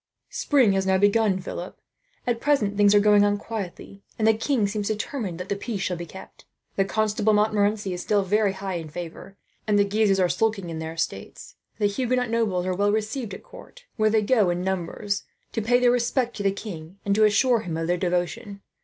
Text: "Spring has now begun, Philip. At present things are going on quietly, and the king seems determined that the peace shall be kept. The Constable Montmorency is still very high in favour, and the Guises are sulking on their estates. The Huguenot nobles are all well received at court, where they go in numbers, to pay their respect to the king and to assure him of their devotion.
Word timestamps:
"Spring 0.31 0.71
has 0.73 0.87
now 0.87 0.97
begun, 0.97 1.39
Philip. 1.39 1.77
At 2.25 2.41
present 2.41 2.75
things 2.75 2.95
are 2.95 2.99
going 2.99 3.23
on 3.23 3.37
quietly, 3.37 4.01
and 4.17 4.27
the 4.27 4.33
king 4.33 4.65
seems 4.67 4.87
determined 4.87 5.39
that 5.39 5.47
the 5.47 5.55
peace 5.55 5.81
shall 5.81 5.95
be 5.95 6.07
kept. 6.07 6.45
The 6.75 6.85
Constable 6.85 7.33
Montmorency 7.33 7.93
is 7.93 8.01
still 8.01 8.23
very 8.23 8.53
high 8.53 8.77
in 8.77 8.89
favour, 8.89 9.37
and 9.67 9.77
the 9.77 9.83
Guises 9.85 10.19
are 10.19 10.27
sulking 10.27 10.71
on 10.71 10.79
their 10.79 10.93
estates. 10.93 11.53
The 11.77 11.85
Huguenot 11.85 12.31
nobles 12.31 12.65
are 12.65 12.71
all 12.71 12.77
well 12.79 12.91
received 12.91 13.35
at 13.35 13.43
court, 13.43 13.83
where 13.95 14.09
they 14.09 14.23
go 14.23 14.49
in 14.49 14.63
numbers, 14.63 15.21
to 15.51 15.61
pay 15.61 15.79
their 15.79 15.91
respect 15.91 16.35
to 16.37 16.41
the 16.41 16.51
king 16.51 16.97
and 17.05 17.13
to 17.13 17.23
assure 17.23 17.59
him 17.59 17.77
of 17.77 17.85
their 17.85 17.95
devotion. 17.97 18.63